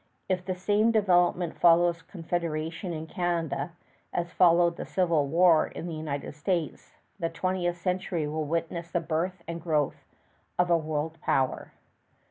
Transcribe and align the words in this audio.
If 0.27 0.43
the 0.43 0.55
same 0.55 0.89
development 0.91 1.53
{vi} 1.53 1.59
follows 1.59 2.01
Confederation 2.01 2.91
in 2.91 3.05
Canada 3.05 3.73
as 4.11 4.31
followed 4.33 4.75
the 4.75 4.83
Civil 4.83 5.27
War 5.27 5.67
in 5.67 5.85
the 5.85 5.93
United 5.93 6.33
States, 6.33 6.97
the 7.19 7.29
twentieth 7.29 7.77
century 7.77 8.25
will 8.27 8.45
witness 8.45 8.89
the 8.89 8.99
birth 8.99 9.43
and 9.47 9.61
growth 9.61 10.03
of 10.57 10.71
a 10.71 10.75
world 10.77 11.19
power. 11.21 11.73